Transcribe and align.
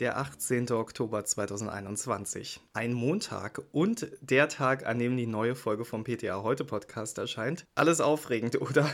der 0.00 0.18
18. 0.18 0.70
Oktober 0.70 1.24
2021. 1.24 2.60
Ein 2.72 2.92
Montag 2.92 3.62
und 3.72 4.06
der 4.20 4.48
Tag, 4.48 4.86
an 4.86 4.98
dem 4.98 5.16
die 5.16 5.26
neue 5.26 5.54
Folge 5.54 5.84
vom 5.84 6.04
PTA 6.04 6.42
Heute 6.42 6.64
Podcast 6.64 7.18
erscheint. 7.18 7.64
Alles 7.74 8.00
aufregend, 8.00 8.60
oder? 8.60 8.88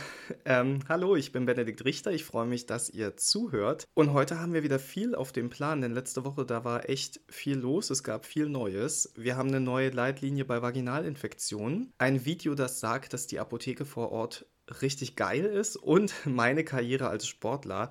Ähm, 0.45 0.79
hallo, 0.89 1.15
ich 1.15 1.31
bin 1.31 1.45
Benedikt 1.45 1.85
Richter. 1.85 2.11
Ich 2.11 2.25
freue 2.25 2.47
mich, 2.47 2.65
dass 2.65 2.89
ihr 2.89 3.17
zuhört. 3.17 3.85
Und 3.93 4.13
heute 4.13 4.39
haben 4.39 4.53
wir 4.53 4.63
wieder 4.63 4.79
viel 4.79 5.15
auf 5.15 5.31
dem 5.31 5.49
Plan, 5.49 5.81
denn 5.81 5.93
letzte 5.93 6.25
Woche 6.25 6.45
da 6.45 6.63
war 6.63 6.89
echt 6.89 7.21
viel 7.29 7.57
los. 7.57 7.89
Es 7.89 8.03
gab 8.03 8.25
viel 8.25 8.49
Neues. 8.49 9.13
Wir 9.15 9.37
haben 9.37 9.49
eine 9.49 9.61
neue 9.61 9.89
Leitlinie 9.89 10.45
bei 10.45 10.61
Vaginalinfektionen. 10.61 11.93
Ein 11.97 12.25
Video, 12.25 12.55
das 12.55 12.79
sagt, 12.79 13.13
dass 13.13 13.27
die 13.27 13.39
Apotheke 13.39 13.85
vor 13.85 14.11
Ort 14.11 14.45
richtig 14.81 15.15
geil 15.15 15.45
ist 15.45 15.77
und 15.77 16.13
meine 16.25 16.63
Karriere 16.63 17.07
als 17.07 17.27
Sportler. 17.27 17.89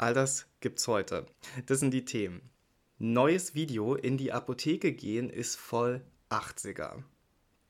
All 0.00 0.14
das 0.14 0.46
gibt's 0.60 0.88
heute. 0.88 1.26
Das 1.66 1.78
sind 1.78 1.92
die 1.92 2.06
Themen. 2.06 2.40
Neues 2.96 3.54
Video 3.54 3.94
in 3.94 4.16
die 4.16 4.32
Apotheke 4.32 4.94
gehen 4.94 5.28
ist 5.28 5.56
voll 5.56 6.00
80er. 6.30 7.02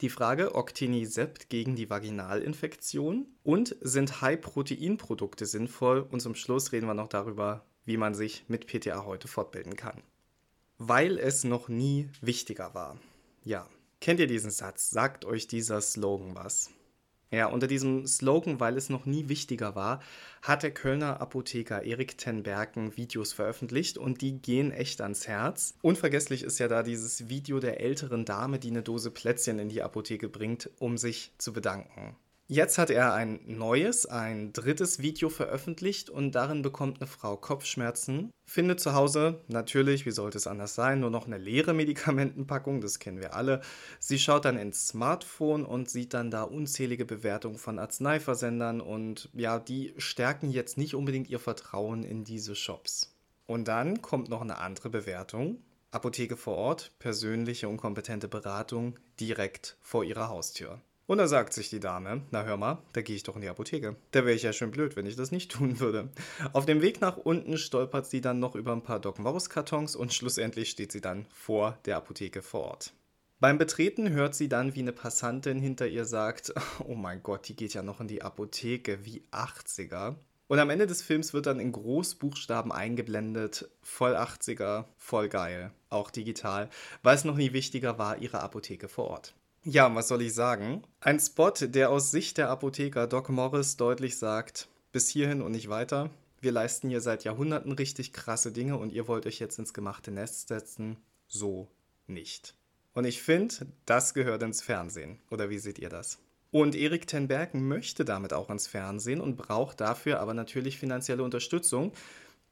Die 0.01 0.11
Frage 0.11 0.55
Octinisept 0.55 1.49
gegen 1.49 1.75
die 1.75 1.91
Vaginalinfektion 1.91 3.27
und 3.43 3.75
sind 3.81 4.21
High-Protein-Produkte 4.21 5.45
sinnvoll? 5.45 6.07
Und 6.09 6.21
zum 6.21 6.37
Schluss 6.37 6.71
reden 6.71 6.87
wir 6.87 6.95
noch 6.95 7.09
darüber, 7.09 7.65
wie 7.85 7.97
man 7.97 8.15
sich 8.15 8.45
mit 8.47 8.69
PTA 8.69 9.05
heute 9.05 9.27
fortbilden 9.27 9.75
kann. 9.75 10.01
Weil 10.79 11.19
es 11.19 11.43
noch 11.43 11.69
nie 11.69 12.11
wichtiger 12.21 12.75
war. 12.75 12.97
Ja, 13.43 13.69
kennt 14.01 14.21
ihr 14.21 14.29
diesen 14.29 14.53
Satz? 14.53 14.91
Sagt 14.91 15.25
euch 15.25 15.49
dieser 15.49 15.81
Slogan 15.81 16.37
was? 16.37 16.71
Ja, 17.33 17.47
unter 17.47 17.69
diesem 17.69 18.09
Slogan, 18.09 18.59
weil 18.59 18.77
es 18.77 18.89
noch 18.89 19.07
nie 19.07 19.29
wichtiger 19.29 19.77
war, 19.77 20.01
hat 20.43 20.65
der 20.65 20.73
Kölner 20.73 21.21
Apotheker 21.21 21.85
Erik 21.85 22.19
ten 22.19 22.43
Berken 22.43 22.97
Videos 22.97 23.33
veröffentlicht 23.33 23.99
und 23.99 24.21
die 24.21 24.43
gehen 24.43 24.73
echt 24.73 25.01
ans 25.01 25.29
Herz. 25.29 25.75
Unvergesslich 25.81 26.43
ist 26.43 26.59
ja 26.59 26.67
da 26.67 26.83
dieses 26.83 27.29
Video 27.29 27.61
der 27.61 27.81
älteren 27.81 28.25
Dame, 28.25 28.59
die 28.59 28.71
eine 28.71 28.83
Dose 28.83 29.13
Plätzchen 29.13 29.61
in 29.61 29.69
die 29.69 29.83
Apotheke 29.83 30.29
bringt, 30.29 30.71
um 30.81 30.99
sich 30.99 31.33
zu 31.39 31.53
bedanken. 31.53 32.17
Jetzt 32.53 32.79
hat 32.79 32.91
er 32.91 33.15
ein 33.15 33.39
neues, 33.47 34.07
ein 34.07 34.53
drittes 34.53 34.99
Video 34.99 35.29
veröffentlicht 35.29 36.11
und 36.11 36.33
darin 36.33 36.63
bekommt 36.63 37.01
eine 37.01 37.07
Frau 37.07 37.37
Kopfschmerzen, 37.37 38.33
findet 38.45 38.81
zu 38.81 38.93
Hause, 38.93 39.41
natürlich, 39.47 40.05
wie 40.05 40.11
sollte 40.11 40.37
es 40.37 40.49
anders 40.49 40.75
sein, 40.75 40.99
nur 40.99 41.11
noch 41.11 41.29
eine 41.29 41.39
leere 41.39 41.75
Medikamentenpackung, 41.75 42.81
das 42.81 42.99
kennen 42.99 43.21
wir 43.21 43.37
alle. 43.37 43.61
Sie 44.01 44.19
schaut 44.19 44.47
dann 44.47 44.59
ins 44.59 44.89
Smartphone 44.89 45.65
und 45.65 45.91
sieht 45.91 46.13
dann 46.13 46.33
da 46.33 46.43
unzählige 46.43 47.05
Bewertungen 47.05 47.57
von 47.57 47.79
Arzneiversendern 47.79 48.81
und 48.81 49.29
ja, 49.33 49.61
die 49.61 49.95
stärken 49.99 50.51
jetzt 50.51 50.77
nicht 50.77 50.97
unbedingt 50.97 51.31
ihr 51.31 51.39
Vertrauen 51.39 52.03
in 52.03 52.25
diese 52.25 52.57
Shops. 52.57 53.15
Und 53.47 53.69
dann 53.69 54.03
kommt 54.03 54.29
noch 54.29 54.41
eine 54.41 54.59
andere 54.59 54.91
Bewertung. 54.91 55.63
Apotheke 55.93 56.37
vor 56.37 56.57
Ort, 56.57 56.91
persönliche 56.99 57.69
und 57.69 57.77
kompetente 57.77 58.27
Beratung 58.27 58.99
direkt 59.21 59.77
vor 59.83 60.03
ihrer 60.03 60.29
Haustür. 60.29 60.81
Und 61.11 61.19
da 61.19 61.27
sagt 61.27 61.55
sich 61.55 61.71
die 61.71 61.81
Dame, 61.81 62.23
na 62.31 62.45
hör 62.45 62.57
mal, 62.57 62.79
da 62.93 63.03
gehe 63.03 63.17
ich 63.17 63.25
doch 63.25 63.35
in 63.35 63.43
die 63.43 63.49
Apotheke. 63.49 63.97
Da 64.13 64.21
wäre 64.25 64.37
ich 64.37 64.45
ja 64.45 64.53
schön 64.53 64.71
blöd, 64.71 64.95
wenn 64.95 65.07
ich 65.07 65.17
das 65.17 65.33
nicht 65.33 65.51
tun 65.51 65.81
würde. 65.81 66.09
Auf 66.53 66.67
dem 66.67 66.83
Weg 66.83 67.01
nach 67.01 67.17
unten 67.17 67.59
stolpert 67.59 68.07
sie 68.07 68.21
dann 68.21 68.39
noch 68.39 68.55
über 68.55 68.71
ein 68.71 68.85
paar 68.85 69.01
Doc 69.01 69.19
Morris-Kartons 69.19 69.97
und 69.97 70.15
schlussendlich 70.15 70.71
steht 70.71 70.93
sie 70.93 71.01
dann 71.01 71.27
vor 71.33 71.77
der 71.85 71.97
Apotheke 71.97 72.43
vor 72.43 72.61
Ort. 72.61 72.93
Beim 73.41 73.59
Betreten 73.59 74.11
hört 74.11 74.37
sie 74.37 74.49
dann, 74.49 74.77
wie 74.77 74.83
eine 74.83 74.93
Passantin 74.93 75.59
hinter 75.59 75.89
ihr 75.89 76.05
sagt, 76.05 76.55
oh 76.87 76.95
mein 76.95 77.25
Gott, 77.25 77.49
die 77.49 77.57
geht 77.57 77.75
ja 77.75 77.83
noch 77.83 78.01
in 78.01 78.07
die 78.07 78.23
Apotheke, 78.23 79.05
wie 79.05 79.25
80er. 79.33 80.15
Und 80.47 80.61
am 80.61 80.71
Ende 80.71 80.87
des 80.87 81.03
Films 81.03 81.35
wird 81.35 81.47
dann 81.47 81.59
in 81.59 81.73
Großbuchstaben 81.73 82.71
eingeblendet, 82.71 83.69
voll 83.83 84.15
80er, 84.15 84.85
voll 84.97 85.29
geil, 85.29 85.73
auch 85.89 86.13
digital, 86.13 86.71
weil 87.03 87.17
es 87.17 87.25
noch 87.25 87.37
nie 87.37 87.53
wichtiger 87.53 87.99
war, 87.99 88.19
ihre 88.19 88.43
Apotheke 88.43 88.87
vor 88.87 89.09
Ort. 89.09 89.35
Ja, 89.65 89.95
was 89.95 90.09
soll 90.09 90.23
ich 90.23 90.33
sagen? 90.33 90.85
Ein 91.01 91.21
Spot, 91.21 91.51
der 91.51 91.91
aus 91.91 92.11
Sicht 92.11 92.39
der 92.39 92.49
Apotheker 92.49 93.07
Doc 93.07 93.29
Morris 93.29 93.77
deutlich 93.77 94.17
sagt, 94.17 94.69
bis 94.91 95.11
hierhin 95.11 95.43
und 95.43 95.53
nicht 95.53 95.69
weiter. 95.69 96.09
Wir 96.41 96.51
leisten 96.51 96.89
hier 96.89 97.03
seit 97.03 97.25
Jahrhunderten 97.25 97.73
richtig 97.73 98.15
krasse 98.15 98.53
Dinge 98.53 98.79
und 98.79 98.91
ihr 98.91 99.07
wollt 99.07 99.27
euch 99.27 99.39
jetzt 99.39 99.59
ins 99.59 99.75
gemachte 99.75 100.13
Nest 100.13 100.49
setzen. 100.49 100.97
So 101.27 101.69
nicht. 102.07 102.55
Und 102.95 103.05
ich 103.05 103.21
finde, 103.21 103.67
das 103.85 104.15
gehört 104.15 104.43
ins 104.43 104.63
Fernsehen. 104.63 105.19
Oder 105.31 105.51
wie 105.51 105.59
seht 105.59 105.79
ihr 105.79 105.91
das? 105.91 106.17
Und 106.51 106.75
Erik 106.75 107.07
ten 107.07 107.29
Berken 107.29 107.69
möchte 107.69 108.07
damit 108.07 108.33
auch 108.33 108.49
ins 108.49 108.67
Fernsehen 108.67 109.21
und 109.21 109.37
braucht 109.37 109.83
dafür 109.83 110.21
aber 110.21 110.33
natürlich 110.33 110.79
finanzielle 110.79 111.23
Unterstützung. 111.23 111.93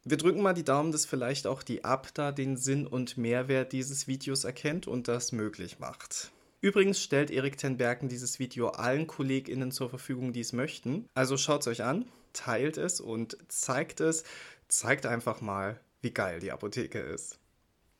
Wir 0.04 0.18
drücken 0.18 0.42
mal 0.42 0.52
die 0.52 0.62
Daumen, 0.62 0.92
dass 0.92 1.06
vielleicht 1.06 1.46
auch 1.46 1.62
die 1.62 1.84
ABDA 1.84 2.32
den 2.32 2.58
Sinn 2.58 2.86
und 2.86 3.16
Mehrwert 3.16 3.72
dieses 3.72 4.08
Videos 4.08 4.44
erkennt 4.44 4.86
und 4.86 5.08
das 5.08 5.32
möglich 5.32 5.78
macht. 5.78 6.32
Übrigens 6.60 7.00
stellt 7.00 7.30
Erik 7.30 7.56
ten 7.56 7.76
Berken 7.76 8.08
dieses 8.08 8.40
Video 8.40 8.68
allen 8.68 9.06
KollegInnen 9.06 9.70
zur 9.70 9.90
Verfügung, 9.90 10.32
die 10.32 10.40
es 10.40 10.52
möchten. 10.52 11.08
Also 11.14 11.36
schaut 11.36 11.60
es 11.60 11.68
euch 11.68 11.84
an, 11.84 12.06
teilt 12.32 12.78
es 12.78 13.00
und 13.00 13.38
zeigt 13.48 14.00
es. 14.00 14.24
Zeigt 14.66 15.06
einfach 15.06 15.40
mal, 15.40 15.80
wie 16.02 16.10
geil 16.10 16.40
die 16.40 16.50
Apotheke 16.50 16.98
ist. 16.98 17.38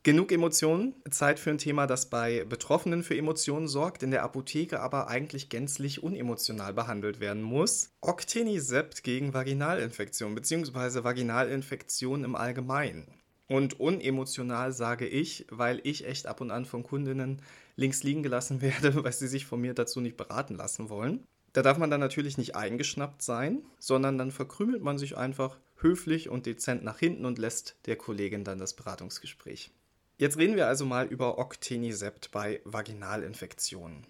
Genug 0.03 0.31
Emotionen, 0.31 0.95
Zeit 1.09 1.39
für 1.39 1.49
ein 1.49 1.57
Thema, 1.57 1.85
das 1.85 2.09
bei 2.09 2.45
Betroffenen 2.45 3.03
für 3.03 3.17
Emotionen 3.17 3.67
sorgt, 3.67 4.01
in 4.01 4.11
der 4.11 4.23
Apotheke 4.23 4.79
aber 4.79 5.09
eigentlich 5.09 5.49
gänzlich 5.49 6.03
unemotional 6.03 6.73
behandelt 6.73 7.19
werden 7.19 7.41
muss. 7.41 7.89
Octenisept 8.01 9.03
gegen 9.03 9.33
Vaginalinfektion 9.33 10.35
bzw. 10.35 11.03
Vaginalinfektion 11.03 12.23
im 12.23 12.35
Allgemeinen. 12.35 13.07
Und 13.47 13.79
unemotional 13.79 14.71
sage 14.71 15.07
ich, 15.07 15.47
weil 15.49 15.81
ich 15.83 16.05
echt 16.05 16.27
ab 16.27 16.39
und 16.39 16.51
an 16.51 16.65
von 16.65 16.83
Kundinnen 16.83 17.41
links 17.79 18.03
liegen 18.03 18.23
gelassen 18.23 18.61
werde, 18.61 19.03
weil 19.03 19.13
sie 19.13 19.27
sich 19.27 19.45
von 19.45 19.61
mir 19.61 19.73
dazu 19.73 20.01
nicht 20.01 20.17
beraten 20.17 20.55
lassen 20.55 20.89
wollen. 20.89 21.25
Da 21.53 21.63
darf 21.63 21.79
man 21.79 21.89
dann 21.89 21.99
natürlich 21.99 22.37
nicht 22.37 22.55
eingeschnappt 22.55 23.23
sein, 23.23 23.63
sondern 23.79 24.19
dann 24.19 24.31
verkrümelt 24.31 24.83
man 24.83 24.99
sich 24.99 25.17
einfach 25.17 25.57
höflich 25.77 26.29
und 26.29 26.45
dezent 26.45 26.83
nach 26.83 26.99
hinten 26.99 27.25
und 27.25 27.39
lässt 27.39 27.77
der 27.85 27.95
Kollegin 27.95 28.43
dann 28.43 28.59
das 28.59 28.75
Beratungsgespräch. 28.75 29.71
Jetzt 30.17 30.37
reden 30.37 30.57
wir 30.57 30.67
also 30.67 30.85
mal 30.85 31.07
über 31.07 31.39
Octenisept 31.39 32.31
bei 32.31 32.61
Vaginalinfektionen. 32.65 34.05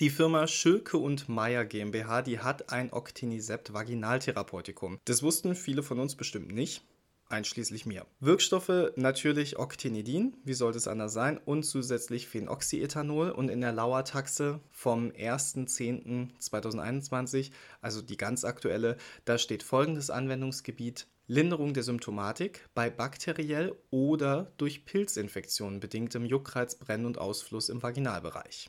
Die 0.00 0.10
Firma 0.10 0.48
Schülke 0.48 0.98
und 0.98 1.28
Meyer 1.28 1.64
GmbH, 1.64 2.22
die 2.22 2.40
hat 2.40 2.72
ein 2.72 2.92
Octenisept 2.92 3.72
Vaginaltherapeutikum. 3.72 4.98
Das 5.04 5.22
wussten 5.22 5.54
viele 5.54 5.82
von 5.82 6.00
uns 6.00 6.16
bestimmt 6.16 6.52
nicht 6.52 6.82
einschließlich 7.32 7.86
mir. 7.86 8.06
Wirkstoffe 8.20 8.92
natürlich 8.96 9.58
Octinidin, 9.58 10.36
wie 10.44 10.54
sollte 10.54 10.78
es 10.78 10.86
anders 10.86 11.12
sein, 11.12 11.38
und 11.38 11.64
zusätzlich 11.64 12.28
Phenoxyethanol 12.28 13.30
und 13.30 13.48
in 13.48 13.60
der 13.60 13.72
Lauer-Taxe 13.72 14.60
vom 14.70 15.10
1.10.2021, 15.10 17.50
also 17.80 18.00
die 18.02 18.16
ganz 18.16 18.44
aktuelle, 18.44 18.96
da 19.24 19.38
steht 19.38 19.62
folgendes 19.62 20.10
Anwendungsgebiet. 20.10 21.06
Linderung 21.28 21.72
der 21.72 21.84
Symptomatik 21.84 22.68
bei 22.74 22.90
bakteriell 22.90 23.76
oder 23.90 24.52
durch 24.58 24.84
Pilzinfektionen 24.84 25.78
bedingtem 25.80 26.26
Juckreiz, 26.26 26.74
Brennen 26.74 27.06
und 27.06 27.16
Ausfluss 27.16 27.68
im 27.68 27.80
Vaginalbereich. 27.82 28.68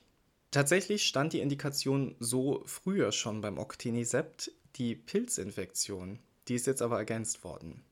Tatsächlich 0.51 1.07
stand 1.07 1.33
die 1.33 1.39
Indikation 1.39 2.15
so 2.19 2.61
früher 2.65 3.11
schon 3.11 3.41
beim 3.41 3.57
Octinisept, 3.57 4.51
die 4.75 4.95
Pilzinfektion. 4.95 6.19
Die 6.47 6.53
ist 6.55 6.67
jetzt 6.67 6.83
aber 6.83 6.99
ergänzt 6.99 7.43
worden. 7.43 7.83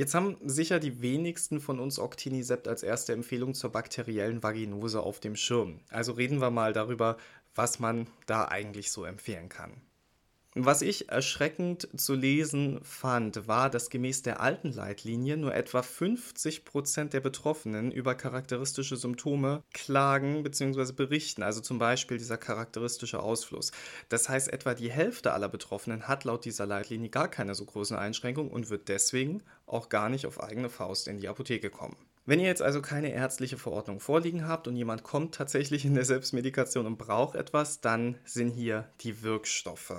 Jetzt 0.00 0.14
haben 0.14 0.38
sicher 0.42 0.80
die 0.80 1.02
wenigsten 1.02 1.60
von 1.60 1.78
uns 1.78 1.98
Octinisept 1.98 2.68
als 2.68 2.82
erste 2.82 3.12
Empfehlung 3.12 3.52
zur 3.52 3.70
bakteriellen 3.70 4.42
Vaginose 4.42 5.02
auf 5.02 5.20
dem 5.20 5.36
Schirm. 5.36 5.80
Also 5.90 6.12
reden 6.12 6.40
wir 6.40 6.50
mal 6.50 6.72
darüber, 6.72 7.18
was 7.54 7.80
man 7.80 8.06
da 8.24 8.46
eigentlich 8.46 8.92
so 8.92 9.04
empfehlen 9.04 9.50
kann. 9.50 9.72
Was 10.56 10.82
ich 10.82 11.08
erschreckend 11.08 11.88
zu 11.96 12.12
lesen 12.16 12.80
fand, 12.82 13.46
war, 13.46 13.70
dass 13.70 13.88
gemäß 13.88 14.22
der 14.22 14.40
alten 14.40 14.72
Leitlinie 14.72 15.36
nur 15.36 15.54
etwa 15.54 15.80
50 15.80 16.64
Prozent 16.64 17.12
der 17.12 17.20
Betroffenen 17.20 17.92
über 17.92 18.16
charakteristische 18.16 18.96
Symptome 18.96 19.62
klagen 19.72 20.42
bzw. 20.42 20.92
berichten, 20.92 21.44
also 21.44 21.60
zum 21.60 21.78
Beispiel 21.78 22.18
dieser 22.18 22.36
charakteristische 22.36 23.22
Ausfluss. 23.22 23.70
Das 24.08 24.28
heißt, 24.28 24.52
etwa 24.52 24.74
die 24.74 24.90
Hälfte 24.90 25.34
aller 25.34 25.48
Betroffenen 25.48 26.08
hat 26.08 26.24
laut 26.24 26.44
dieser 26.44 26.66
Leitlinie 26.66 27.10
gar 27.10 27.28
keine 27.28 27.54
so 27.54 27.64
großen 27.64 27.96
Einschränkungen 27.96 28.50
und 28.50 28.70
wird 28.70 28.88
deswegen 28.88 29.44
auch 29.66 29.88
gar 29.88 30.08
nicht 30.08 30.26
auf 30.26 30.42
eigene 30.42 30.68
Faust 30.68 31.06
in 31.06 31.18
die 31.18 31.28
Apotheke 31.28 31.70
kommen. 31.70 31.96
Wenn 32.26 32.40
ihr 32.40 32.46
jetzt 32.46 32.62
also 32.62 32.82
keine 32.82 33.12
ärztliche 33.12 33.56
Verordnung 33.56 34.00
vorliegen 34.00 34.48
habt 34.48 34.66
und 34.66 34.74
jemand 34.74 35.04
kommt 35.04 35.36
tatsächlich 35.36 35.84
in 35.84 35.94
der 35.94 36.04
Selbstmedikation 36.04 36.86
und 36.86 36.98
braucht 36.98 37.36
etwas, 37.36 37.80
dann 37.80 38.18
sind 38.24 38.50
hier 38.50 38.88
die 39.00 39.22
Wirkstoffe. 39.22 39.94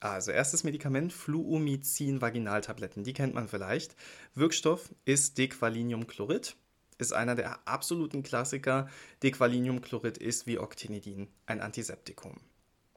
Also 0.00 0.30
erstes 0.30 0.62
Medikament 0.62 1.12
Fluomycin 1.12 2.20
Vaginaltabletten, 2.20 3.02
die 3.02 3.12
kennt 3.12 3.34
man 3.34 3.48
vielleicht. 3.48 3.96
Wirkstoff 4.34 4.94
ist 5.04 5.38
Dequaliniumchlorid, 5.38 6.54
ist 6.98 7.12
einer 7.12 7.34
der 7.34 7.66
absoluten 7.66 8.22
Klassiker. 8.22 8.88
Dequaliniumchlorid 9.22 10.18
ist 10.18 10.46
wie 10.46 10.58
Octinidin 10.58 11.28
ein 11.46 11.60
Antiseptikum. 11.60 12.36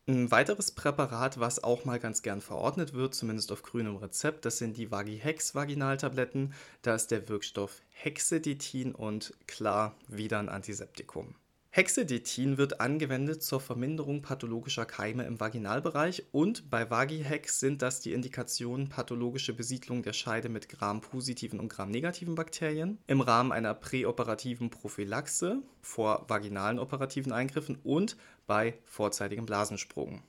Ein 0.07 0.29
weiteres 0.31 0.71
Präparat, 0.71 1.39
was 1.39 1.63
auch 1.63 1.85
mal 1.85 1.99
ganz 1.99 2.21
gern 2.21 2.41
verordnet 2.41 2.93
wird, 2.93 3.15
zumindest 3.15 3.51
auf 3.51 3.63
grünem 3.63 3.97
Rezept, 3.97 4.45
das 4.45 4.57
sind 4.57 4.75
die 4.77 4.91
Vagihex 4.91 5.55
Vaginaltabletten. 5.55 6.53
Da 6.81 6.95
ist 6.95 7.11
der 7.11 7.29
Wirkstoff 7.29 7.81
Hexeditin 7.91 8.93
und 8.93 9.33
klar 9.47 9.95
wieder 10.07 10.39
ein 10.39 10.49
Antiseptikum. 10.49 11.35
Hexeditin 11.73 12.57
wird 12.57 12.81
angewendet 12.81 13.43
zur 13.43 13.61
Verminderung 13.61 14.21
pathologischer 14.21 14.85
Keime 14.85 15.23
im 15.23 15.39
Vaginalbereich 15.39 16.25
und 16.33 16.69
bei 16.69 16.89
Vagihex 16.89 17.61
sind 17.61 17.81
das 17.81 18.01
die 18.01 18.11
Indikationen 18.11 18.89
pathologische 18.89 19.53
Besiedlung 19.53 20.03
der 20.03 20.11
Scheide 20.11 20.49
mit 20.49 20.67
Gram-positiven 20.67 21.61
und 21.61 21.69
Gram-negativen 21.69 22.35
Bakterien 22.35 22.97
im 23.07 23.21
Rahmen 23.21 23.53
einer 23.53 23.73
präoperativen 23.73 24.69
Prophylaxe 24.69 25.63
vor 25.79 26.25
vaginalen 26.27 26.77
operativen 26.77 27.31
Eingriffen 27.31 27.79
und 27.83 28.17
bei 28.47 28.77
vorzeitigem 28.83 29.45
Blasensprung. 29.45 30.23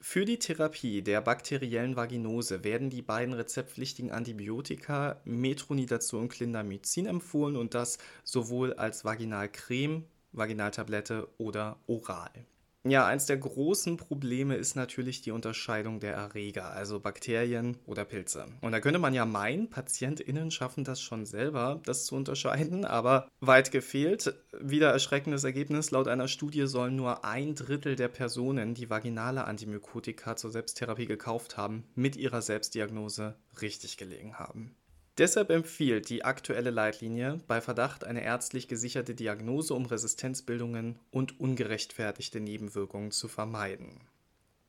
Für 0.00 0.24
die 0.24 0.38
Therapie 0.38 1.02
der 1.02 1.20
bakteriellen 1.20 1.96
Vaginose 1.96 2.64
werden 2.64 2.88
die 2.88 3.02
beiden 3.02 3.34
rezeptpflichtigen 3.34 4.12
Antibiotika 4.12 5.20
Metronidazol 5.26 6.22
und 6.22 6.28
Clindamycin 6.30 7.04
empfohlen 7.04 7.56
und 7.56 7.74
das 7.74 7.98
sowohl 8.24 8.72
als 8.72 9.04
Vaginalcreme 9.04 10.04
Vaginaltablette 10.36 11.28
oder 11.38 11.78
oral. 11.86 12.46
Ja, 12.88 13.04
eins 13.04 13.26
der 13.26 13.38
großen 13.38 13.96
Probleme 13.96 14.54
ist 14.54 14.76
natürlich 14.76 15.20
die 15.20 15.32
Unterscheidung 15.32 15.98
der 15.98 16.14
Erreger, 16.14 16.70
also 16.70 17.00
Bakterien 17.00 17.78
oder 17.84 18.04
Pilze. 18.04 18.46
Und 18.60 18.70
da 18.70 18.78
könnte 18.78 19.00
man 19.00 19.12
ja 19.12 19.26
meinen, 19.26 19.70
PatientInnen 19.70 20.52
schaffen 20.52 20.84
das 20.84 21.00
schon 21.00 21.26
selber, 21.26 21.80
das 21.84 22.06
zu 22.06 22.14
unterscheiden, 22.14 22.84
aber 22.84 23.28
weit 23.40 23.72
gefehlt. 23.72 24.36
Wieder 24.60 24.92
erschreckendes 24.92 25.42
Ergebnis: 25.42 25.90
Laut 25.90 26.06
einer 26.06 26.28
Studie 26.28 26.68
sollen 26.68 26.94
nur 26.94 27.24
ein 27.24 27.56
Drittel 27.56 27.96
der 27.96 28.06
Personen, 28.06 28.74
die 28.74 28.88
vaginale 28.88 29.46
Antimykotika 29.46 30.36
zur 30.36 30.52
Selbsttherapie 30.52 31.06
gekauft 31.06 31.56
haben, 31.56 31.82
mit 31.96 32.14
ihrer 32.14 32.40
Selbstdiagnose 32.40 33.34
richtig 33.60 33.96
gelegen 33.96 34.38
haben. 34.38 34.76
Deshalb 35.18 35.48
empfiehlt 35.48 36.10
die 36.10 36.24
aktuelle 36.24 36.70
Leitlinie 36.70 37.40
bei 37.46 37.62
Verdacht 37.62 38.04
eine 38.04 38.22
ärztlich 38.22 38.68
gesicherte 38.68 39.14
Diagnose, 39.14 39.72
um 39.72 39.86
Resistenzbildungen 39.86 40.98
und 41.10 41.40
ungerechtfertigte 41.40 42.38
Nebenwirkungen 42.38 43.12
zu 43.12 43.26
vermeiden. 43.26 44.00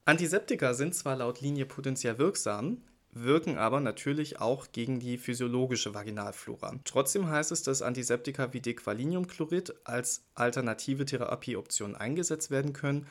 Antiseptika 0.06 0.74
sind 0.74 0.96
zwar 0.96 1.18
laut 1.18 1.42
Linie 1.42 1.66
potenziell 1.66 2.18
wirksam, 2.18 2.82
wirken 3.12 3.58
aber 3.58 3.82
natürlich 3.82 4.40
auch 4.40 4.72
gegen 4.72 5.02
die 5.02 5.18
physiologische 5.18 5.94
Vaginalflora. 5.94 6.80
Trotzdem 6.86 7.28
heißt 7.28 7.52
es, 7.52 7.64
dass 7.64 7.82
Antiseptika 7.82 8.54
wie 8.54 8.62
Dequaliniumchlorid 8.62 9.76
als 9.84 10.24
alternative 10.34 11.04
Therapieoption 11.04 11.96
eingesetzt 11.96 12.52
werden 12.52 12.72
können. 12.72 13.06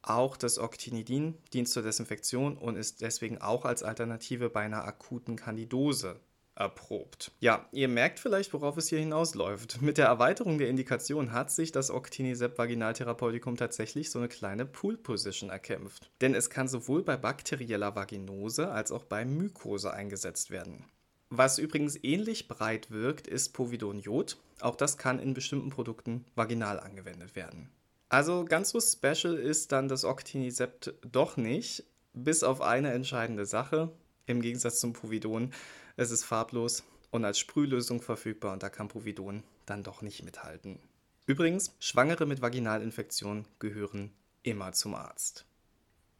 Auch 0.00 0.38
das 0.38 0.58
Octinidin 0.58 1.34
dient 1.52 1.68
zur 1.68 1.82
Desinfektion 1.82 2.56
und 2.56 2.76
ist 2.76 3.02
deswegen 3.02 3.42
auch 3.42 3.66
als 3.66 3.82
Alternative 3.82 4.48
bei 4.48 4.60
einer 4.62 4.84
akuten 4.84 5.36
Candidose 5.36 6.18
erprobt. 6.58 7.30
Ja, 7.40 7.66
ihr 7.72 7.88
merkt 7.88 8.18
vielleicht, 8.18 8.52
worauf 8.52 8.76
es 8.76 8.88
hier 8.88 8.98
hinausläuft. 8.98 9.80
Mit 9.80 9.96
der 9.96 10.06
Erweiterung 10.06 10.58
der 10.58 10.68
Indikation 10.68 11.32
hat 11.32 11.50
sich 11.50 11.72
das 11.72 11.90
Octinisept 11.90 12.58
Vaginaltherapeutikum 12.58 13.56
tatsächlich 13.56 14.10
so 14.10 14.18
eine 14.18 14.28
kleine 14.28 14.66
Pool-Position 14.66 15.50
erkämpft. 15.50 16.10
Denn 16.20 16.34
es 16.34 16.50
kann 16.50 16.68
sowohl 16.68 17.02
bei 17.02 17.16
bakterieller 17.16 17.94
Vaginose 17.94 18.70
als 18.70 18.92
auch 18.92 19.04
bei 19.04 19.24
Mykose 19.24 19.92
eingesetzt 19.92 20.50
werden. 20.50 20.84
Was 21.30 21.58
übrigens 21.58 22.02
ähnlich 22.02 22.48
breit 22.48 22.90
wirkt, 22.90 23.26
ist 23.26 23.50
Povidoniod. 23.50 24.38
Auch 24.60 24.76
das 24.76 24.98
kann 24.98 25.18
in 25.18 25.34
bestimmten 25.34 25.70
Produkten 25.70 26.24
vaginal 26.34 26.80
angewendet 26.80 27.36
werden. 27.36 27.68
Also 28.08 28.46
ganz 28.46 28.70
so 28.70 28.80
special 28.80 29.34
ist 29.34 29.70
dann 29.72 29.88
das 29.88 30.04
Octinisept 30.04 30.94
doch 31.02 31.36
nicht, 31.36 31.84
bis 32.14 32.42
auf 32.42 32.62
eine 32.62 32.92
entscheidende 32.92 33.44
Sache. 33.44 33.92
Im 34.26 34.40
Gegensatz 34.40 34.80
zum 34.80 34.94
Povidon 34.94 35.52
es 35.98 36.12
ist 36.12 36.24
farblos 36.24 36.84
und 37.10 37.24
als 37.24 37.40
Sprühlösung 37.40 38.00
verfügbar 38.00 38.52
und 38.52 38.62
da 38.62 38.70
kann 38.70 38.86
Povidon 38.86 39.42
dann 39.66 39.82
doch 39.82 40.00
nicht 40.00 40.22
mithalten. 40.22 40.78
Übrigens, 41.26 41.74
Schwangere 41.80 42.24
mit 42.24 42.40
Vaginalinfektion 42.40 43.46
gehören 43.58 44.12
immer 44.44 44.72
zum 44.72 44.94
Arzt. 44.94 45.47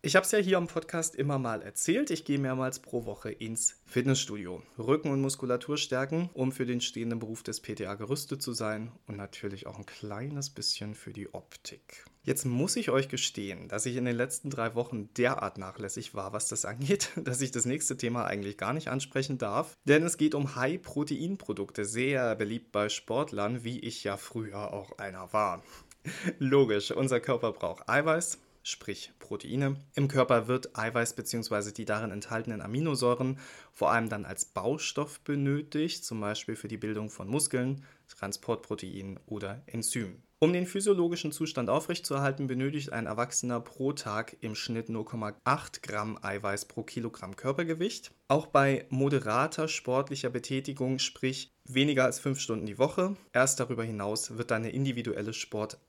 Ich 0.00 0.14
habe 0.14 0.24
es 0.24 0.30
ja 0.30 0.38
hier 0.38 0.58
am 0.58 0.68
Podcast 0.68 1.16
immer 1.16 1.40
mal 1.40 1.60
erzählt. 1.60 2.12
Ich 2.12 2.24
gehe 2.24 2.38
mehrmals 2.38 2.78
pro 2.78 3.04
Woche 3.04 3.32
ins 3.32 3.80
Fitnessstudio. 3.84 4.62
Rücken 4.78 5.10
und 5.10 5.20
Muskulatur 5.20 5.76
stärken, 5.76 6.30
um 6.34 6.52
für 6.52 6.66
den 6.66 6.80
stehenden 6.80 7.18
Beruf 7.18 7.42
des 7.42 7.60
PTA 7.60 7.96
gerüstet 7.96 8.40
zu 8.40 8.52
sein 8.52 8.92
und 9.08 9.16
natürlich 9.16 9.66
auch 9.66 9.76
ein 9.76 9.86
kleines 9.86 10.50
bisschen 10.50 10.94
für 10.94 11.12
die 11.12 11.34
Optik. 11.34 12.04
Jetzt 12.22 12.44
muss 12.46 12.76
ich 12.76 12.90
euch 12.90 13.08
gestehen, 13.08 13.66
dass 13.66 13.86
ich 13.86 13.96
in 13.96 14.04
den 14.04 14.14
letzten 14.14 14.50
drei 14.50 14.76
Wochen 14.76 15.12
derart 15.14 15.58
nachlässig 15.58 16.14
war, 16.14 16.32
was 16.32 16.46
das 16.46 16.64
angeht, 16.64 17.10
dass 17.16 17.40
ich 17.40 17.50
das 17.50 17.64
nächste 17.64 17.96
Thema 17.96 18.24
eigentlich 18.24 18.56
gar 18.56 18.74
nicht 18.74 18.86
ansprechen 18.86 19.36
darf. 19.36 19.76
Denn 19.84 20.04
es 20.04 20.16
geht 20.16 20.36
um 20.36 20.54
High-Protein-Produkte, 20.54 21.84
sehr 21.84 22.36
beliebt 22.36 22.70
bei 22.70 22.88
Sportlern, 22.88 23.64
wie 23.64 23.80
ich 23.80 24.04
ja 24.04 24.16
früher 24.16 24.72
auch 24.72 24.96
einer 24.98 25.32
war. 25.32 25.64
Logisch, 26.38 26.92
unser 26.92 27.18
Körper 27.18 27.50
braucht 27.50 27.88
Eiweiß, 27.88 28.38
sprich 28.68 29.12
Proteine. 29.18 29.76
Im 29.94 30.08
Körper 30.08 30.46
wird 30.48 30.78
Eiweiß 30.78 31.14
bzw. 31.14 31.72
die 31.72 31.84
darin 31.84 32.10
enthaltenen 32.10 32.60
Aminosäuren 32.60 33.38
vor 33.72 33.90
allem 33.90 34.08
dann 34.08 34.24
als 34.24 34.44
Baustoff 34.44 35.20
benötigt, 35.20 36.04
zum 36.04 36.20
Beispiel 36.20 36.56
für 36.56 36.68
die 36.68 36.76
Bildung 36.76 37.10
von 37.10 37.28
Muskeln, 37.28 37.84
Transportproteinen 38.08 39.18
oder 39.26 39.62
Enzymen. 39.66 40.22
Um 40.40 40.52
den 40.52 40.66
physiologischen 40.66 41.32
Zustand 41.32 41.68
aufrechtzuerhalten, 41.68 42.46
benötigt 42.46 42.92
ein 42.92 43.06
Erwachsener 43.06 43.60
pro 43.60 43.92
Tag 43.92 44.36
im 44.40 44.54
Schnitt 44.54 44.88
0,8 44.88 45.82
Gramm 45.82 46.16
Eiweiß 46.22 46.66
pro 46.66 46.84
Kilogramm 46.84 47.34
Körpergewicht. 47.34 48.12
Auch 48.28 48.46
bei 48.46 48.86
moderater 48.88 49.66
sportlicher 49.66 50.30
Betätigung, 50.30 51.00
sprich 51.00 51.52
weniger 51.64 52.04
als 52.04 52.20
5 52.20 52.38
Stunden 52.38 52.66
die 52.66 52.78
Woche. 52.78 53.16
Erst 53.32 53.58
darüber 53.58 53.82
hinaus 53.82 54.38
wird 54.38 54.52
eine 54.52 54.70
individuelle 54.70 55.32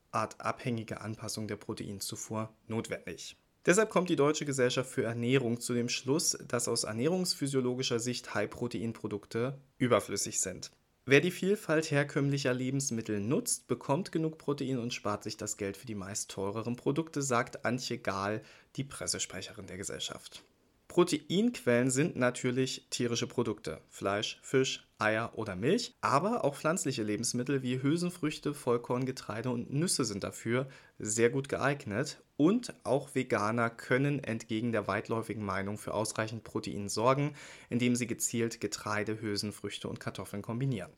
sportartabhängige 0.09 1.01
Anpassung 1.01 1.47
der 1.47 1.55
Proteinzufuhr 1.55 2.49
notwendig. 2.67 3.37
Deshalb 3.65 3.89
kommt 3.89 4.09
die 4.09 4.15
Deutsche 4.15 4.45
Gesellschaft 4.45 4.89
für 4.89 5.03
Ernährung 5.03 5.59
zu 5.59 5.73
dem 5.73 5.89
Schluss, 5.89 6.37
dass 6.47 6.67
aus 6.67 6.85
ernährungsphysiologischer 6.85 7.99
Sicht 7.99 8.33
High-Protein-Produkte 8.33 9.59
überflüssig 9.77 10.39
sind. 10.39 10.71
Wer 11.05 11.21
die 11.21 11.31
Vielfalt 11.31 11.91
herkömmlicher 11.91 12.53
Lebensmittel 12.53 13.19
nutzt, 13.19 13.67
bekommt 13.67 14.11
genug 14.11 14.37
Protein 14.37 14.79
und 14.79 14.93
spart 14.93 15.23
sich 15.23 15.37
das 15.37 15.57
Geld 15.57 15.75
für 15.75 15.87
die 15.87 15.95
meist 15.95 16.31
teureren 16.31 16.75
Produkte, 16.75 17.21
sagt 17.21 17.65
Antje 17.65 17.97
Gahl, 17.97 18.41
die 18.75 18.83
Pressesprecherin 18.83 19.67
der 19.67 19.77
Gesellschaft. 19.77 20.43
Proteinquellen 20.89 21.91
sind 21.91 22.15
natürlich 22.15 22.87
tierische 22.89 23.27
Produkte, 23.27 23.79
Fleisch, 23.89 24.39
Fisch, 24.41 24.87
Eier 24.97 25.37
oder 25.37 25.55
Milch, 25.55 25.93
aber 26.01 26.43
auch 26.43 26.55
pflanzliche 26.55 27.03
Lebensmittel 27.03 27.61
wie 27.61 27.81
Hülsenfrüchte, 27.81 28.55
Vollkorn, 28.55 29.05
Getreide 29.05 29.51
und 29.51 29.71
Nüsse 29.71 30.03
sind 30.03 30.23
dafür 30.23 30.67
sehr 30.97 31.29
gut 31.29 31.47
geeignet. 31.47 32.23
Und 32.37 32.73
auch 32.83 33.13
Veganer 33.13 33.69
können 33.69 34.23
entgegen 34.23 34.71
der 34.71 34.87
weitläufigen 34.87 35.45
Meinung 35.45 35.77
für 35.77 35.93
ausreichend 35.93 36.43
Protein 36.43 36.89
sorgen, 36.89 37.35
indem 37.69 37.95
sie 37.95 38.07
gezielt 38.07 38.59
Getreide, 38.59 39.21
Hülsenfrüchte 39.21 39.87
und 39.87 39.99
Kartoffeln 39.99 40.41
kombinieren. 40.41 40.91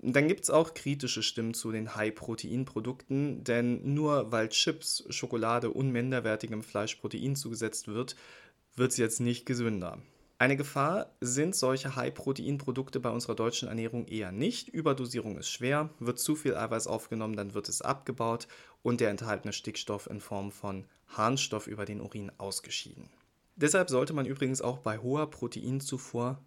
Dann 0.00 0.28
gibt 0.28 0.44
es 0.44 0.50
auch 0.50 0.74
kritische 0.74 1.24
Stimmen 1.24 1.54
zu 1.54 1.72
den 1.72 1.96
High-Protein-Produkten, 1.96 3.42
denn 3.42 3.94
nur 3.94 4.30
weil 4.30 4.48
Chips, 4.48 5.04
Schokolade 5.08 5.70
und 5.70 5.90
minderwertigem 5.90 6.62
Fleisch 6.62 6.94
Protein 6.96 7.34
zugesetzt 7.34 7.88
wird, 7.88 8.14
wird 8.78 8.92
es 8.92 8.96
jetzt 8.96 9.20
nicht 9.20 9.46
gesünder. 9.46 9.98
Eine 10.40 10.56
Gefahr 10.56 11.16
sind 11.20 11.56
solche 11.56 11.96
High-Protein-Produkte 11.96 13.00
bei 13.00 13.10
unserer 13.10 13.34
deutschen 13.34 13.66
Ernährung 13.66 14.06
eher 14.06 14.30
nicht. 14.30 14.68
Überdosierung 14.68 15.36
ist 15.36 15.50
schwer, 15.50 15.90
wird 15.98 16.20
zu 16.20 16.36
viel 16.36 16.54
Eiweiß 16.56 16.86
aufgenommen, 16.86 17.34
dann 17.34 17.54
wird 17.54 17.68
es 17.68 17.82
abgebaut 17.82 18.46
und 18.82 19.00
der 19.00 19.10
enthaltene 19.10 19.52
Stickstoff 19.52 20.08
in 20.08 20.20
Form 20.20 20.52
von 20.52 20.84
Harnstoff 21.08 21.66
über 21.66 21.84
den 21.84 22.00
Urin 22.00 22.30
ausgeschieden. 22.38 23.10
Deshalb 23.56 23.90
sollte 23.90 24.12
man 24.12 24.26
übrigens 24.26 24.62
auch 24.62 24.78
bei 24.78 24.98
hoher 24.98 25.28
Proteinzufuhr 25.28 26.40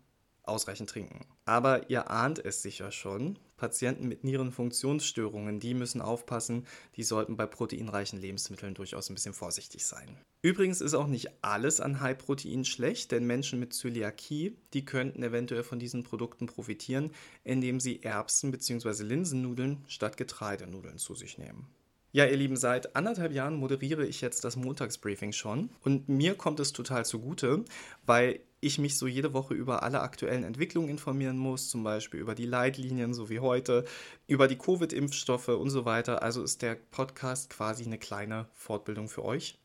ausreichend 0.44 0.90
trinken. 0.90 1.26
Aber 1.44 1.90
ihr 1.90 2.10
ahnt 2.10 2.40
es 2.40 2.62
sicher 2.62 2.92
schon, 2.92 3.38
Patienten 3.62 4.08
mit 4.08 4.24
Nierenfunktionsstörungen, 4.24 5.60
die 5.60 5.76
müssen 5.76 6.02
aufpassen, 6.02 6.66
die 6.96 7.04
sollten 7.04 7.38
bei 7.38 7.46
proteinreichen 7.46 8.20
Lebensmitteln 8.20 8.74
durchaus 8.74 9.08
ein 9.08 9.14
bisschen 9.14 9.36
vorsichtig 9.36 9.86
sein. 9.86 10.18
Übrigens 10.42 10.82
ist 10.82 10.96
auch 10.96 11.06
nicht 11.06 11.30
alles 11.44 11.80
an 11.80 12.02
High-Protein 12.02 12.66
schlecht, 12.66 13.12
denn 13.12 13.28
Menschen 13.28 13.60
mit 13.60 13.74
Zöliakie, 13.74 14.58
die 14.74 14.84
könnten 14.84 15.22
eventuell 15.22 15.62
von 15.62 15.78
diesen 15.78 16.02
Produkten 16.02 16.48
profitieren, 16.48 17.12
indem 17.44 17.80
sie 17.80 18.02
Erbsen- 18.02 18.50
bzw. 18.50 19.04
Linsennudeln 19.04 19.86
statt 19.88 20.18
Getreidenudeln 20.18 20.98
zu 20.98 21.14
sich 21.14 21.38
nehmen. 21.38 21.68
Ja, 22.14 22.26
ihr 22.26 22.38
Lieben, 22.38 22.58
seit 22.58 22.96
anderthalb 22.96 23.32
Jahren 23.32 23.58
moderiere 23.58 24.08
ich 24.08 24.22
jetzt 24.22 24.44
das 24.44 24.56
Montagsbriefing 24.56 25.34
schon 25.34 25.70
und 25.82 26.10
mir 26.10 26.34
kommt 26.34 26.60
es 26.60 26.74
total 26.74 27.06
zugute, 27.06 27.64
weil 28.08 28.40
ich 28.62 28.78
mich 28.78 28.98
so 28.98 29.08
jede 29.08 29.34
Woche 29.34 29.54
über 29.54 29.84
alle 29.84 30.02
aktuellen 30.02 30.44
Entwicklungen 30.44 30.90
informieren 30.90 31.38
muss, 31.38 31.70
zum 31.70 31.84
Beispiel 31.84 32.20
über 32.20 32.36
die 32.36 32.46
Leitlinien, 32.46 33.14
so 33.14 33.30
wie 33.30 33.40
heute, 33.40 33.86
über 34.28 34.48
die 34.48 34.58
Covid-Impfstoffe 34.58 35.50
und 35.50 35.72
so 35.72 35.84
weiter. 35.84 36.22
Also 36.24 36.44
ist 36.44 36.62
der 36.62 36.76
Podcast 36.76 37.50
quasi 37.50 37.84
eine 37.84 37.98
kleine 37.98 38.48
Fortbildung 38.54 39.10
für 39.10 39.26
euch 39.26 39.60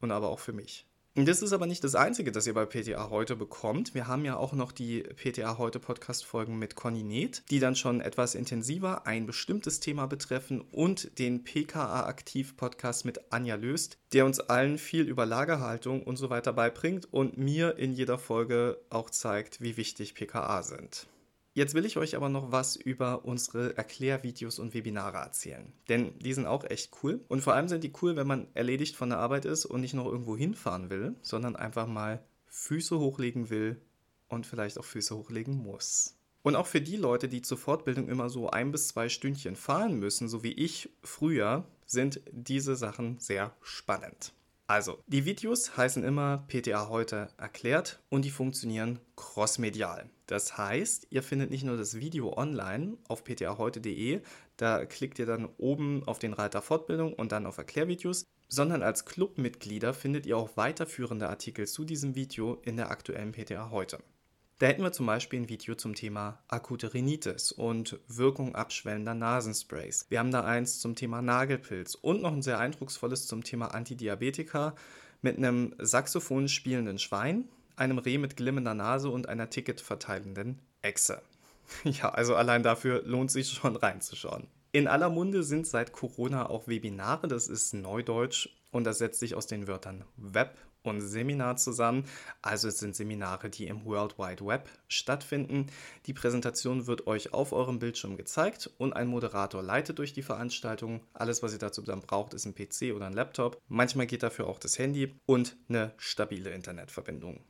und 0.00 0.12
aber 0.12 0.28
auch 0.28 0.38
für 0.38 0.52
mich. 0.52 0.86
Das 1.14 1.42
ist 1.42 1.52
aber 1.52 1.66
nicht 1.66 1.84
das 1.84 1.94
Einzige, 1.94 2.32
das 2.32 2.46
ihr 2.46 2.54
bei 2.54 2.64
PTA 2.64 3.10
heute 3.10 3.36
bekommt. 3.36 3.92
Wir 3.94 4.06
haben 4.06 4.24
ja 4.24 4.38
auch 4.38 4.54
noch 4.54 4.72
die 4.72 5.02
PTA 5.02 5.58
heute 5.58 5.78
Podcast-Folgen 5.78 6.58
mit 6.58 6.74
Conny 6.74 7.02
Neth, 7.02 7.42
die 7.50 7.60
dann 7.60 7.76
schon 7.76 8.00
etwas 8.00 8.34
intensiver 8.34 9.06
ein 9.06 9.26
bestimmtes 9.26 9.78
Thema 9.78 10.06
betreffen 10.06 10.62
und 10.72 11.18
den 11.18 11.44
PKA-Aktiv-Podcast 11.44 13.04
mit 13.04 13.30
Anja 13.30 13.56
Löst, 13.56 13.98
der 14.14 14.24
uns 14.24 14.40
allen 14.40 14.78
viel 14.78 15.06
über 15.06 15.26
Lagerhaltung 15.26 16.02
und 16.02 16.16
so 16.16 16.30
weiter 16.30 16.54
beibringt 16.54 17.12
und 17.12 17.36
mir 17.36 17.76
in 17.76 17.92
jeder 17.92 18.16
Folge 18.16 18.78
auch 18.88 19.10
zeigt, 19.10 19.60
wie 19.60 19.76
wichtig 19.76 20.14
PKA 20.14 20.62
sind. 20.62 21.08
Jetzt 21.54 21.74
will 21.74 21.84
ich 21.84 21.98
euch 21.98 22.16
aber 22.16 22.30
noch 22.30 22.50
was 22.50 22.76
über 22.76 23.26
unsere 23.26 23.76
Erklärvideos 23.76 24.58
und 24.58 24.72
Webinare 24.72 25.18
erzählen. 25.18 25.72
Denn 25.88 26.18
die 26.18 26.32
sind 26.32 26.46
auch 26.46 26.64
echt 26.64 26.92
cool. 27.02 27.20
Und 27.28 27.42
vor 27.42 27.54
allem 27.54 27.68
sind 27.68 27.84
die 27.84 27.92
cool, 28.00 28.16
wenn 28.16 28.26
man 28.26 28.46
erledigt 28.54 28.96
von 28.96 29.10
der 29.10 29.18
Arbeit 29.18 29.44
ist 29.44 29.66
und 29.66 29.82
nicht 29.82 29.92
noch 29.92 30.06
irgendwo 30.06 30.36
hinfahren 30.36 30.88
will, 30.88 31.14
sondern 31.20 31.56
einfach 31.56 31.86
mal 31.86 32.24
Füße 32.46 32.98
hochlegen 32.98 33.50
will 33.50 33.80
und 34.28 34.46
vielleicht 34.46 34.78
auch 34.78 34.84
Füße 34.84 35.14
hochlegen 35.14 35.54
muss. 35.54 36.16
Und 36.42 36.56
auch 36.56 36.66
für 36.66 36.80
die 36.80 36.96
Leute, 36.96 37.28
die 37.28 37.42
zur 37.42 37.58
Fortbildung 37.58 38.08
immer 38.08 38.28
so 38.28 38.48
ein 38.50 38.72
bis 38.72 38.88
zwei 38.88 39.08
Stündchen 39.08 39.54
fahren 39.54 39.98
müssen, 39.98 40.28
so 40.28 40.42
wie 40.42 40.52
ich 40.52 40.90
früher, 41.02 41.64
sind 41.86 42.20
diese 42.32 42.76
Sachen 42.76 43.18
sehr 43.20 43.54
spannend. 43.60 44.32
Also, 44.66 44.98
die 45.06 45.26
Videos 45.26 45.76
heißen 45.76 46.02
immer 46.02 46.44
PTA 46.48 46.88
heute 46.88 47.28
erklärt 47.36 48.00
und 48.08 48.24
die 48.24 48.30
funktionieren 48.30 49.00
crossmedial. 49.16 50.08
Das 50.32 50.56
heißt, 50.56 51.08
ihr 51.10 51.22
findet 51.22 51.50
nicht 51.50 51.62
nur 51.62 51.76
das 51.76 52.00
Video 52.00 52.38
online 52.38 52.96
auf 53.06 53.22
ptaheute.de, 53.22 54.22
da 54.56 54.86
klickt 54.86 55.18
ihr 55.18 55.26
dann 55.26 55.46
oben 55.58 56.04
auf 56.06 56.18
den 56.18 56.32
Reiter 56.32 56.62
Fortbildung 56.62 57.12
und 57.12 57.32
dann 57.32 57.44
auf 57.44 57.58
Erklärvideos, 57.58 58.24
sondern 58.48 58.82
als 58.82 59.04
Clubmitglieder 59.04 59.92
findet 59.92 60.24
ihr 60.24 60.38
auch 60.38 60.56
weiterführende 60.56 61.28
Artikel 61.28 61.66
zu 61.66 61.84
diesem 61.84 62.14
Video 62.14 62.62
in 62.64 62.78
der 62.78 62.90
aktuellen 62.90 63.32
PTA 63.32 63.68
heute. 63.68 63.98
Da 64.58 64.68
hätten 64.68 64.82
wir 64.82 64.92
zum 64.92 65.04
Beispiel 65.04 65.38
ein 65.40 65.50
Video 65.50 65.74
zum 65.74 65.94
Thema 65.94 66.42
akute 66.48 66.94
Rhinitis 66.94 67.52
und 67.52 68.00
Wirkung 68.08 68.54
abschwellender 68.54 69.12
Nasensprays. 69.12 70.06
Wir 70.08 70.18
haben 70.18 70.30
da 70.30 70.44
eins 70.44 70.80
zum 70.80 70.94
Thema 70.94 71.20
Nagelpilz 71.20 71.94
und 71.94 72.22
noch 72.22 72.32
ein 72.32 72.40
sehr 72.40 72.58
eindrucksvolles 72.58 73.26
zum 73.26 73.44
Thema 73.44 73.74
Antidiabetika 73.74 74.76
mit 75.20 75.36
einem 75.36 75.74
Saxophon 75.78 76.48
spielenden 76.48 76.98
Schwein, 76.98 77.50
einem 77.76 77.98
Reh 77.98 78.18
mit 78.18 78.36
glimmender 78.36 78.74
Nase 78.74 79.08
und 79.08 79.28
einer 79.28 79.50
ticketverteilenden 79.50 80.60
Echse. 80.82 81.22
Ja, 81.84 82.10
also 82.10 82.34
allein 82.34 82.62
dafür 82.62 83.02
lohnt 83.04 83.30
sich 83.30 83.48
schon 83.48 83.76
reinzuschauen. 83.76 84.48
In 84.72 84.88
aller 84.88 85.08
Munde 85.10 85.42
sind 85.42 85.66
seit 85.66 85.92
Corona 85.92 86.50
auch 86.50 86.66
Webinare, 86.66 87.28
das 87.28 87.48
ist 87.48 87.72
Neudeutsch 87.72 88.48
und 88.70 88.84
das 88.84 88.98
setzt 88.98 89.20
sich 89.20 89.34
aus 89.34 89.46
den 89.46 89.68
Wörtern 89.68 90.04
Web 90.16 90.56
und 90.82 91.00
Seminar 91.00 91.56
zusammen. 91.56 92.04
Also 92.40 92.68
es 92.68 92.78
sind 92.78 92.96
Seminare, 92.96 93.50
die 93.50 93.66
im 93.66 93.84
World 93.84 94.18
Wide 94.18 94.44
Web 94.44 94.68
stattfinden. 94.88 95.66
Die 96.06 96.12
Präsentation 96.12 96.86
wird 96.86 97.06
euch 97.06 97.32
auf 97.32 97.52
eurem 97.52 97.78
Bildschirm 97.78 98.16
gezeigt 98.16 98.70
und 98.78 98.92
ein 98.92 99.08
Moderator 99.08 99.62
leitet 99.62 99.98
durch 99.98 100.12
die 100.12 100.22
Veranstaltung. 100.22 101.00
Alles, 101.12 101.42
was 101.42 101.52
ihr 101.52 101.58
dazu 101.58 101.82
dann 101.82 102.00
braucht, 102.00 102.34
ist 102.34 102.46
ein 102.46 102.54
PC 102.54 102.94
oder 102.94 103.06
ein 103.06 103.12
Laptop. 103.12 103.60
Manchmal 103.68 104.06
geht 104.06 104.22
dafür 104.22 104.46
auch 104.46 104.58
das 104.58 104.78
Handy 104.78 105.14
und 105.26 105.56
eine 105.68 105.92
stabile 105.98 106.50
Internetverbindung. 106.50 107.40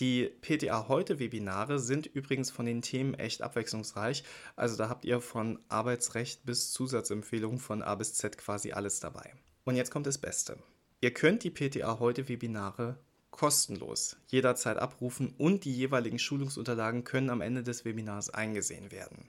Die 0.00 0.28
PTA 0.40 0.88
heute 0.88 1.20
Webinare 1.20 1.78
sind 1.78 2.06
übrigens 2.06 2.50
von 2.50 2.66
den 2.66 2.82
Themen 2.82 3.14
echt 3.14 3.42
abwechslungsreich. 3.42 4.24
Also 4.56 4.76
da 4.76 4.88
habt 4.88 5.04
ihr 5.04 5.20
von 5.20 5.60
Arbeitsrecht 5.68 6.44
bis 6.44 6.72
Zusatzempfehlungen 6.72 7.60
von 7.60 7.80
A 7.80 7.94
bis 7.94 8.14
Z 8.14 8.36
quasi 8.36 8.72
alles 8.72 8.98
dabei. 8.98 9.34
Und 9.62 9.76
jetzt 9.76 9.92
kommt 9.92 10.06
das 10.06 10.18
Beste. 10.18 10.58
Ihr 11.00 11.12
könnt 11.12 11.44
die 11.44 11.50
PTA 11.50 12.00
heute 12.00 12.28
Webinare 12.28 12.98
kostenlos 13.30 14.16
jederzeit 14.28 14.78
abrufen 14.78 15.34
und 15.38 15.64
die 15.64 15.74
jeweiligen 15.74 16.18
Schulungsunterlagen 16.18 17.04
können 17.04 17.30
am 17.30 17.40
Ende 17.40 17.62
des 17.62 17.84
Webinars 17.84 18.30
eingesehen 18.30 18.90
werden. 18.90 19.28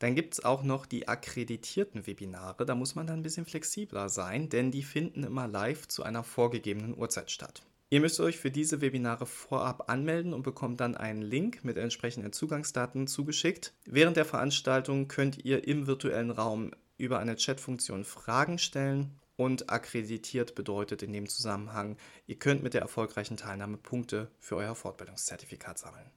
Dann 0.00 0.14
gibt 0.14 0.34
es 0.34 0.44
auch 0.44 0.62
noch 0.62 0.86
die 0.86 1.08
akkreditierten 1.08 2.06
Webinare, 2.06 2.64
da 2.64 2.74
muss 2.74 2.94
man 2.94 3.06
dann 3.06 3.20
ein 3.20 3.22
bisschen 3.22 3.44
flexibler 3.44 4.08
sein, 4.08 4.48
denn 4.48 4.70
die 4.70 4.82
finden 4.82 5.24
immer 5.24 5.46
live 5.46 5.88
zu 5.88 6.02
einer 6.02 6.24
vorgegebenen 6.24 6.96
Uhrzeit 6.96 7.30
statt. 7.30 7.62
Ihr 7.92 8.00
müsst 8.00 8.20
euch 8.20 8.38
für 8.38 8.52
diese 8.52 8.80
Webinare 8.80 9.26
vorab 9.26 9.90
anmelden 9.90 10.32
und 10.32 10.42
bekommt 10.42 10.80
dann 10.80 10.96
einen 10.96 11.22
Link 11.22 11.64
mit 11.64 11.76
entsprechenden 11.76 12.32
Zugangsdaten 12.32 13.08
zugeschickt. 13.08 13.74
Während 13.84 14.16
der 14.16 14.24
Veranstaltung 14.24 15.08
könnt 15.08 15.44
ihr 15.44 15.66
im 15.66 15.88
virtuellen 15.88 16.30
Raum 16.30 16.70
über 16.98 17.18
eine 17.18 17.34
Chatfunktion 17.34 18.04
Fragen 18.04 18.58
stellen 18.58 19.18
und 19.34 19.70
akkreditiert 19.70 20.54
bedeutet 20.54 21.02
in 21.02 21.12
dem 21.12 21.28
Zusammenhang, 21.28 21.96
ihr 22.28 22.38
könnt 22.38 22.62
mit 22.62 22.74
der 22.74 22.82
erfolgreichen 22.82 23.36
Teilnahme 23.36 23.76
Punkte 23.76 24.30
für 24.38 24.54
euer 24.54 24.76
Fortbildungszertifikat 24.76 25.78
sammeln. 25.78 26.10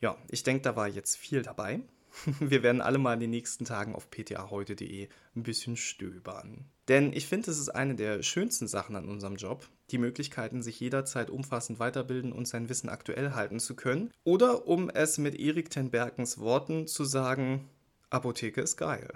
Ja, 0.00 0.16
ich 0.28 0.44
denke, 0.44 0.62
da 0.62 0.76
war 0.76 0.88
jetzt 0.88 1.16
viel 1.16 1.42
dabei. 1.42 1.80
Wir 2.40 2.62
werden 2.62 2.80
alle 2.80 2.98
mal 2.98 3.14
in 3.14 3.20
den 3.20 3.30
nächsten 3.30 3.64
Tagen 3.64 3.94
auf 3.94 4.10
ptaheute.de 4.10 5.08
ein 5.34 5.42
bisschen 5.42 5.76
stöbern. 5.76 6.66
Denn 6.88 7.12
ich 7.12 7.26
finde, 7.26 7.50
es 7.50 7.58
ist 7.58 7.70
eine 7.70 7.94
der 7.94 8.22
schönsten 8.22 8.68
Sachen 8.68 8.96
an 8.96 9.08
unserem 9.08 9.36
Job, 9.36 9.68
die 9.90 9.98
Möglichkeiten, 9.98 10.62
sich 10.62 10.80
jederzeit 10.80 11.30
umfassend 11.30 11.78
weiterbilden 11.78 12.32
und 12.32 12.48
sein 12.48 12.68
Wissen 12.68 12.88
aktuell 12.88 13.32
halten 13.32 13.60
zu 13.60 13.74
können. 13.76 14.10
Oder 14.24 14.66
um 14.66 14.90
es 14.90 15.18
mit 15.18 15.38
Erik 15.38 15.70
ten 15.70 15.90
Berkens 15.90 16.38
Worten 16.38 16.86
zu 16.86 17.04
sagen, 17.04 17.68
Apotheke 18.10 18.60
ist 18.60 18.76
geil. 18.76 19.08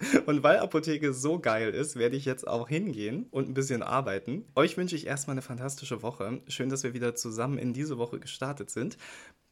Und 0.26 0.42
weil 0.42 0.58
Apotheke 0.58 1.12
so 1.12 1.38
geil 1.38 1.74
ist, 1.74 1.96
werde 1.96 2.16
ich 2.16 2.24
jetzt 2.24 2.48
auch 2.48 2.68
hingehen 2.68 3.26
und 3.30 3.50
ein 3.50 3.54
bisschen 3.54 3.82
arbeiten. 3.82 4.46
Euch 4.54 4.78
wünsche 4.78 4.96
ich 4.96 5.06
erstmal 5.06 5.34
eine 5.34 5.42
fantastische 5.42 6.00
Woche. 6.00 6.40
Schön, 6.48 6.70
dass 6.70 6.82
wir 6.84 6.94
wieder 6.94 7.14
zusammen 7.14 7.58
in 7.58 7.74
diese 7.74 7.98
Woche 7.98 8.18
gestartet 8.18 8.70
sind. 8.70 8.96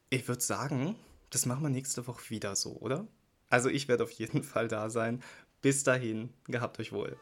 Ich 0.09 0.27
würde 0.27 0.41
sagen, 0.41 0.95
das 1.29 1.45
machen 1.45 1.63
wir 1.63 1.69
nächste 1.69 2.07
Woche 2.07 2.29
wieder 2.29 2.55
so, 2.55 2.73
oder? 2.77 3.07
Also 3.49 3.69
ich 3.69 3.87
werde 3.87 4.03
auf 4.03 4.11
jeden 4.11 4.43
Fall 4.43 4.67
da 4.67 4.89
sein. 4.89 5.21
Bis 5.61 5.83
dahin, 5.83 6.29
gehabt 6.47 6.79
euch 6.79 6.91
wohl. 6.91 7.17